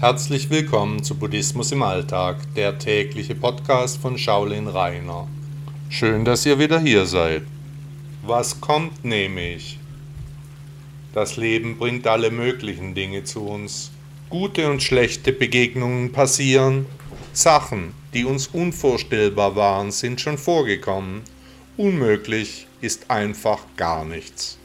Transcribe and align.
Herzlich 0.00 0.48
willkommen 0.48 1.02
zu 1.02 1.16
Buddhismus 1.16 1.72
im 1.72 1.82
Alltag, 1.82 2.36
der 2.54 2.78
tägliche 2.78 3.34
Podcast 3.34 4.00
von 4.00 4.16
Shaolin 4.16 4.68
Rainer. 4.68 5.26
Schön, 5.88 6.24
dass 6.24 6.46
ihr 6.46 6.60
wieder 6.60 6.78
hier 6.78 7.04
seid. 7.04 7.42
Was 8.22 8.60
kommt 8.60 9.04
nämlich? 9.04 9.80
Das 11.12 11.36
Leben 11.36 11.78
bringt 11.78 12.06
alle 12.06 12.30
möglichen 12.30 12.94
Dinge 12.94 13.24
zu 13.24 13.44
uns. 13.44 13.90
Gute 14.30 14.70
und 14.70 14.84
schlechte 14.84 15.32
Begegnungen 15.32 16.12
passieren. 16.12 16.86
Sachen, 17.32 17.92
die 18.14 18.24
uns 18.24 18.46
unvorstellbar 18.46 19.56
waren, 19.56 19.90
sind 19.90 20.20
schon 20.20 20.38
vorgekommen. 20.38 21.22
Unmöglich 21.76 22.68
ist 22.80 23.10
einfach 23.10 23.58
gar 23.76 24.04
nichts. 24.04 24.58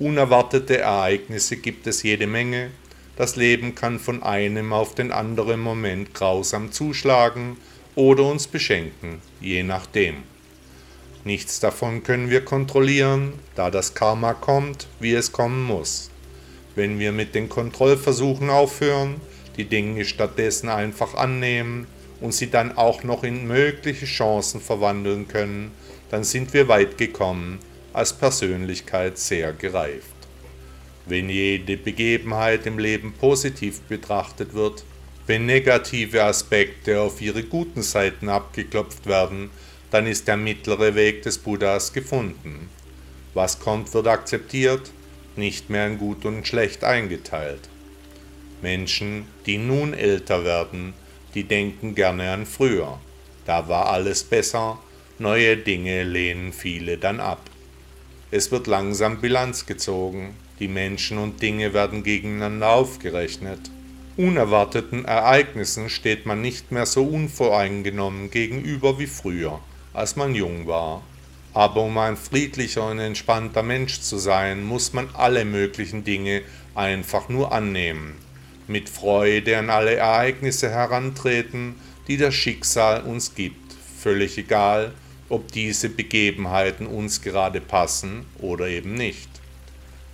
Unerwartete 0.00 0.78
Ereignisse 0.78 1.58
gibt 1.58 1.86
es 1.86 2.02
jede 2.02 2.26
Menge 2.26 2.72
das 3.16 3.36
Leben 3.36 3.74
kann 3.74 3.98
von 3.98 4.22
einem 4.22 4.72
auf 4.72 4.94
den 4.94 5.12
anderen 5.12 5.60
Moment 5.60 6.14
grausam 6.14 6.72
zuschlagen 6.72 7.56
oder 7.94 8.24
uns 8.24 8.46
beschenken, 8.46 9.20
je 9.40 9.62
nachdem. 9.62 10.22
Nichts 11.24 11.60
davon 11.60 12.02
können 12.02 12.30
wir 12.30 12.44
kontrollieren, 12.44 13.34
da 13.54 13.70
das 13.70 13.94
Karma 13.94 14.34
kommt, 14.34 14.88
wie 14.98 15.12
es 15.12 15.30
kommen 15.30 15.62
muss. 15.62 16.10
Wenn 16.74 16.98
wir 16.98 17.12
mit 17.12 17.34
den 17.34 17.48
Kontrollversuchen 17.48 18.50
aufhören, 18.50 19.20
die 19.56 19.66
Dinge 19.66 20.04
stattdessen 20.04 20.68
einfach 20.68 21.14
annehmen 21.14 21.86
und 22.20 22.32
sie 22.32 22.50
dann 22.50 22.76
auch 22.76 23.04
noch 23.04 23.24
in 23.24 23.46
mögliche 23.46 24.06
Chancen 24.06 24.60
verwandeln 24.60 25.28
können, 25.28 25.72
dann 26.10 26.24
sind 26.24 26.54
wir 26.54 26.68
weit 26.68 26.98
gekommen, 26.98 27.58
als 27.92 28.12
Persönlichkeit 28.14 29.18
sehr 29.18 29.52
gereift. 29.52 30.21
Wenn 31.06 31.28
jede 31.28 31.76
Begebenheit 31.76 32.66
im 32.66 32.78
Leben 32.78 33.12
positiv 33.12 33.80
betrachtet 33.82 34.54
wird, 34.54 34.84
wenn 35.26 35.46
negative 35.46 36.24
Aspekte 36.24 37.00
auf 37.00 37.20
ihre 37.20 37.42
guten 37.42 37.82
Seiten 37.82 38.28
abgeklopft 38.28 39.06
werden, 39.06 39.50
dann 39.90 40.06
ist 40.06 40.26
der 40.26 40.36
mittlere 40.36 40.94
Weg 40.94 41.22
des 41.22 41.38
Buddhas 41.38 41.92
gefunden. 41.92 42.68
Was 43.34 43.60
kommt, 43.60 43.92
wird 43.94 44.06
akzeptiert, 44.06 44.90
nicht 45.36 45.70
mehr 45.70 45.86
in 45.86 45.98
gut 45.98 46.24
und 46.24 46.46
schlecht 46.46 46.84
eingeteilt. 46.84 47.68
Menschen, 48.62 49.26
die 49.46 49.58
nun 49.58 49.94
älter 49.94 50.44
werden, 50.44 50.94
die 51.34 51.44
denken 51.44 51.94
gerne 51.94 52.30
an 52.30 52.46
früher. 52.46 52.98
Da 53.44 53.68
war 53.68 53.86
alles 53.86 54.22
besser, 54.24 54.78
neue 55.18 55.56
Dinge 55.56 56.04
lehnen 56.04 56.52
viele 56.52 56.98
dann 56.98 57.20
ab. 57.20 57.40
Es 58.30 58.50
wird 58.50 58.66
langsam 58.66 59.20
Bilanz 59.20 59.66
gezogen, 59.66 60.34
die 60.62 60.68
Menschen 60.68 61.18
und 61.18 61.42
Dinge 61.42 61.74
werden 61.74 62.04
gegeneinander 62.04 62.68
aufgerechnet. 62.68 63.58
Unerwarteten 64.16 65.04
Ereignissen 65.04 65.90
steht 65.90 66.24
man 66.24 66.40
nicht 66.40 66.70
mehr 66.70 66.86
so 66.86 67.02
unvoreingenommen 67.02 68.30
gegenüber 68.30 68.96
wie 69.00 69.08
früher, 69.08 69.58
als 69.92 70.14
man 70.14 70.36
jung 70.36 70.68
war. 70.68 71.02
Aber 71.52 71.82
um 71.82 71.98
ein 71.98 72.16
friedlicher 72.16 72.88
und 72.88 73.00
entspannter 73.00 73.64
Mensch 73.64 74.02
zu 74.02 74.18
sein, 74.18 74.62
muss 74.62 74.92
man 74.92 75.08
alle 75.14 75.44
möglichen 75.44 76.04
Dinge 76.04 76.42
einfach 76.76 77.28
nur 77.28 77.50
annehmen, 77.50 78.14
mit 78.68 78.88
Freude 78.88 79.58
an 79.58 79.68
alle 79.68 79.96
Ereignisse 79.96 80.70
herantreten, 80.70 81.74
die 82.06 82.18
das 82.18 82.34
Schicksal 82.34 83.02
uns 83.02 83.34
gibt, 83.34 83.74
völlig 83.98 84.38
egal, 84.38 84.94
ob 85.28 85.50
diese 85.50 85.88
Begebenheiten 85.88 86.86
uns 86.86 87.20
gerade 87.20 87.60
passen 87.60 88.26
oder 88.38 88.68
eben 88.68 88.94
nicht. 88.94 89.31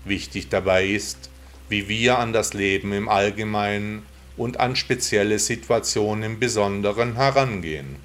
Wichtig 0.08 0.48
dabei 0.48 0.86
ist, 0.86 1.30
wie 1.68 1.88
wir 1.88 2.18
an 2.18 2.32
das 2.32 2.54
Leben 2.54 2.92
im 2.92 3.08
Allgemeinen 3.08 4.02
und 4.36 4.60
an 4.60 4.76
spezielle 4.76 5.38
Situationen 5.38 6.22
im 6.22 6.38
Besonderen 6.38 7.14
herangehen. 7.14 7.96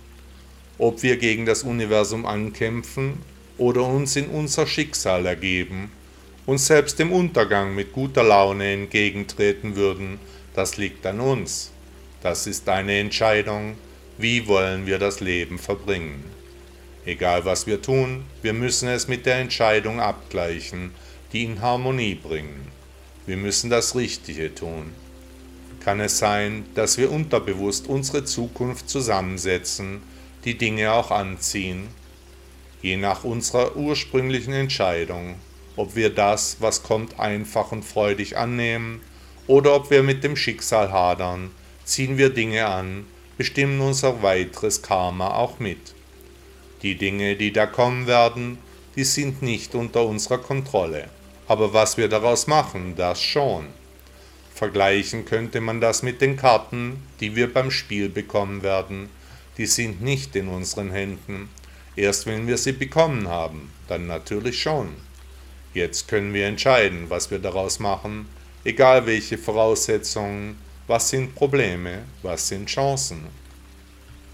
Ob 0.78 1.03
wir 1.03 1.17
gegen 1.17 1.45
das 1.45 1.63
Universum 1.63 2.25
ankämpfen 2.25 3.19
oder 3.57 3.85
uns 3.85 4.16
in 4.16 4.28
unser 4.28 4.66
Schicksal 4.67 5.25
ergeben, 5.25 5.91
uns 6.45 6.67
selbst 6.67 7.00
dem 7.00 7.11
Untergang 7.11 7.75
mit 7.75 7.94
guter 7.94 8.23
Laune 8.23 8.73
entgegentreten 8.73 9.75
würden, 9.75 10.19
das 10.53 10.78
liegt 10.78 11.05
an 11.05 11.19
uns. 11.19 11.72
Das 12.22 12.47
ist 12.47 12.67
eine 12.67 12.99
Entscheidung, 12.99 13.75
wie 14.17 14.47
wollen 14.47 14.85
wir 14.85 14.99
das 14.99 15.19
Leben 15.19 15.57
verbringen. 15.59 16.23
Egal 17.05 17.45
was 17.45 17.67
wir 17.67 17.81
tun, 17.81 18.23
wir 18.41 18.53
müssen 18.53 18.88
es 18.88 19.07
mit 19.07 19.25
der 19.25 19.38
Entscheidung 19.38 19.99
abgleichen, 19.99 20.91
die 21.33 21.45
in 21.45 21.61
Harmonie 21.61 22.13
bringen. 22.13 22.67
Wir 23.25 23.38
müssen 23.38 23.71
das 23.71 23.95
Richtige 23.95 24.53
tun. 24.53 24.94
Kann 25.83 25.99
es 25.99 26.19
sein, 26.19 26.66
dass 26.75 26.97
wir 26.97 27.11
unterbewusst 27.11 27.88
unsere 27.88 28.23
Zukunft 28.23 28.88
zusammensetzen, 28.88 30.01
die 30.45 30.57
Dinge 30.57 30.93
auch 30.93 31.09
anziehen, 31.09 31.88
je 32.81 32.97
nach 32.97 33.23
unserer 33.23 33.75
ursprünglichen 33.75 34.53
Entscheidung, 34.53 35.35
ob 35.75 35.95
wir 35.95 36.11
das, 36.11 36.57
was 36.59 36.83
kommt, 36.83 37.19
einfach 37.19 37.72
und 37.72 37.83
freudig 37.83 38.38
annehmen 38.38 39.01
oder 39.47 39.75
ob 39.75 39.89
wir 39.89 40.03
mit 40.03 40.23
dem 40.23 40.35
Schicksal 40.35 40.91
hadern, 40.91 41.49
ziehen 41.83 42.17
wir 42.17 42.29
Dinge 42.29 42.67
an, 42.67 43.05
bestimmen 43.38 43.81
unser 43.81 44.22
weiteres 44.22 44.83
Karma 44.83 45.35
auch 45.35 45.59
mit. 45.59 45.95
Die 46.83 46.95
Dinge, 46.95 47.35
die 47.35 47.51
da 47.51 47.66
kommen 47.66 48.05
werden, 48.05 48.59
die 48.95 49.03
sind 49.03 49.41
nicht 49.41 49.73
unter 49.73 50.05
unserer 50.05 50.38
Kontrolle. 50.38 51.09
Aber 51.47 51.73
was 51.73 51.97
wir 51.97 52.07
daraus 52.07 52.47
machen, 52.47 52.95
das 52.95 53.21
schon. 53.21 53.67
Vergleichen 54.53 55.25
könnte 55.25 55.59
man 55.59 55.81
das 55.81 56.03
mit 56.03 56.21
den 56.21 56.37
Karten, 56.37 57.03
die 57.19 57.35
wir 57.35 57.51
beim 57.51 57.69
Spiel 57.69 58.07
bekommen 58.07 58.63
werden. 58.63 59.09
Die 59.57 59.65
sind 59.65 60.01
nicht 60.01 60.35
in 60.35 60.47
unseren 60.47 60.91
Händen. 60.91 61.49
Erst 61.95 62.25
wenn 62.27 62.47
wir 62.47 62.57
sie 62.57 62.71
bekommen 62.71 63.27
haben, 63.27 63.71
dann 63.87 64.07
natürlich 64.07 64.61
schon. 64.61 64.95
Jetzt 65.73 66.07
können 66.07 66.33
wir 66.33 66.47
entscheiden, 66.47 67.09
was 67.09 67.29
wir 67.29 67.39
daraus 67.39 67.79
machen, 67.79 68.27
egal 68.63 69.05
welche 69.05 69.37
Voraussetzungen, 69.37 70.57
was 70.87 71.09
sind 71.09 71.35
Probleme, 71.35 72.03
was 72.21 72.47
sind 72.47 72.69
Chancen. 72.69 73.27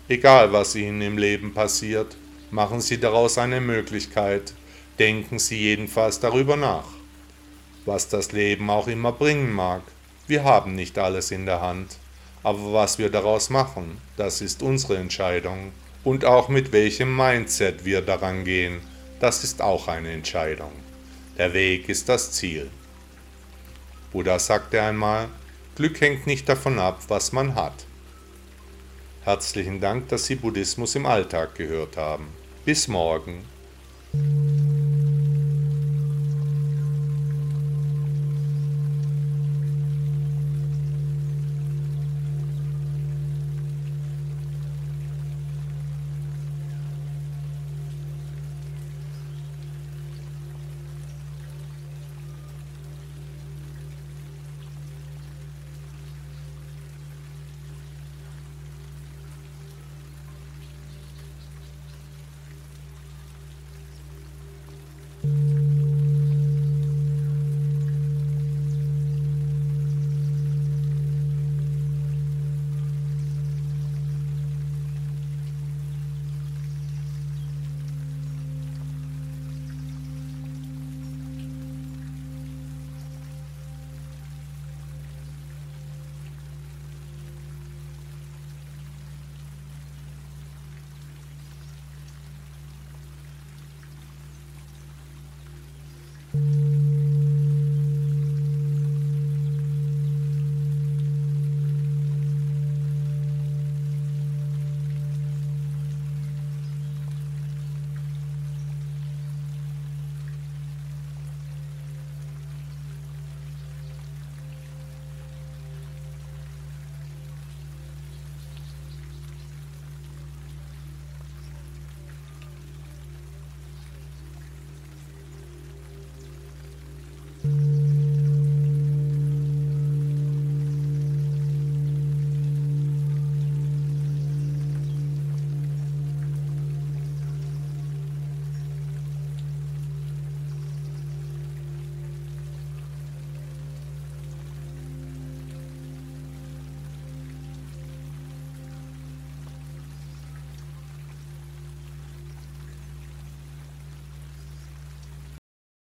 Egal 0.08 0.52
was 0.52 0.76
Ihnen 0.76 1.02
im 1.02 1.18
Leben 1.18 1.54
passiert, 1.54 2.18
machen 2.52 2.82
Sie 2.82 3.00
daraus 3.00 3.38
eine 3.38 3.62
Möglichkeit, 3.62 4.54
denken 4.98 5.40
Sie 5.40 5.58
jedenfalls 5.58 6.20
darüber 6.20 6.58
nach 6.58 6.99
was 7.90 8.08
das 8.08 8.32
Leben 8.32 8.70
auch 8.70 8.88
immer 8.88 9.12
bringen 9.12 9.52
mag. 9.52 9.82
Wir 10.28 10.44
haben 10.44 10.76
nicht 10.76 11.00
alles 11.00 11.32
in 11.32 11.48
der 11.48 11.60
Hand. 11.60 11.98
Aber 12.44 12.72
was 12.72 13.00
wir 13.00 13.10
daraus 13.10 13.50
machen, 13.50 14.00
das 14.16 14.42
ist 14.42 14.62
unsere 14.62 14.98
Entscheidung. 14.98 15.72
Und 16.04 16.24
auch 16.24 16.50
mit 16.50 16.72
welchem 16.72 17.14
Mindset 17.18 17.84
wir 17.84 18.02
daran 18.02 18.46
gehen, 18.46 18.80
das 19.20 19.44
ist 19.44 19.62
auch 19.62 19.88
eine 19.88 20.12
Entscheidung. 20.12 20.72
Der 21.38 21.54
Weg 21.54 21.90
ist 21.90 22.08
das 22.08 22.32
Ziel. 22.32 22.70
Buddha 24.14 24.38
sagte 24.38 24.82
einmal, 24.82 25.28
Glück 25.76 26.00
hängt 26.00 26.28
nicht 26.28 26.48
davon 26.48 26.78
ab, 26.80 27.02
was 27.08 27.32
man 27.32 27.56
hat. 27.56 27.86
Herzlichen 29.24 29.82
Dank, 29.82 30.10
dass 30.10 30.28
Sie 30.28 30.36
Buddhismus 30.36 30.96
im 30.96 31.06
Alltag 31.06 31.56
gehört 31.56 31.98
haben. 31.98 32.28
Bis 32.66 32.88
morgen. 32.88 33.44